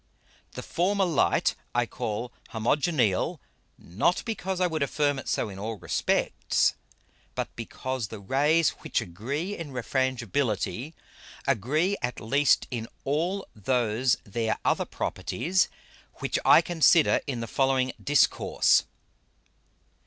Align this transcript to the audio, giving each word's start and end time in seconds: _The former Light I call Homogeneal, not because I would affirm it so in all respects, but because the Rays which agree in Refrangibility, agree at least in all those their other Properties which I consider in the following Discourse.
_The 0.53 0.63
former 0.63 1.05
Light 1.05 1.53
I 1.75 1.85
call 1.85 2.33
Homogeneal, 2.49 3.37
not 3.77 4.23
because 4.25 4.59
I 4.59 4.65
would 4.65 4.81
affirm 4.81 5.19
it 5.19 5.29
so 5.29 5.47
in 5.47 5.59
all 5.59 5.77
respects, 5.77 6.73
but 7.35 7.55
because 7.55 8.07
the 8.07 8.19
Rays 8.19 8.69
which 8.79 8.99
agree 8.99 9.55
in 9.55 9.69
Refrangibility, 9.71 10.95
agree 11.45 11.97
at 12.01 12.19
least 12.19 12.65
in 12.71 12.87
all 13.03 13.45
those 13.55 14.17
their 14.23 14.57
other 14.65 14.85
Properties 14.85 15.67
which 16.15 16.39
I 16.43 16.61
consider 16.63 17.21
in 17.27 17.41
the 17.41 17.45
following 17.45 17.91
Discourse. 18.03 18.85